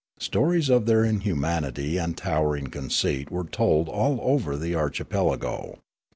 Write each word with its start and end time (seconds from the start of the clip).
Stories 0.17 0.67
of 0.67 0.87
their 0.87 1.03
inhumanity 1.05 1.99
and 1.99 2.17
towering 2.17 2.65
conceit 2.71 3.29
were 3.29 3.43
told 3.43 3.87
all 3.87 4.17
over 4.23 4.57
the 4.57 4.73
archipelago. 4.73 5.77